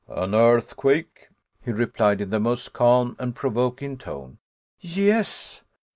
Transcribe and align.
"An 0.07 0.33
earthquake," 0.33 1.29
he 1.63 1.71
replied 1.71 2.21
in 2.21 2.31
the 2.31 2.39
most 2.39 2.73
calm 2.73 3.15
and 3.19 3.35
provoking 3.35 3.99
tone. 3.99 4.39
"Yes." 4.79 5.61